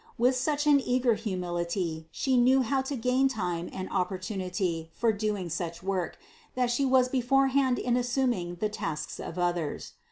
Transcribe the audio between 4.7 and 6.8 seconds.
for doing such work, that